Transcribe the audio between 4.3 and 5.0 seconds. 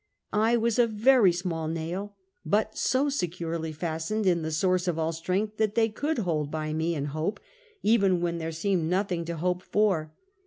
the source of